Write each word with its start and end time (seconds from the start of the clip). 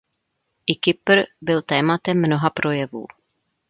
I 0.67 0.75
Kypr 0.79 1.23
byl 1.41 1.61
tématem 1.61 2.19
mnoha 2.21 2.49
projevů. 2.49 3.05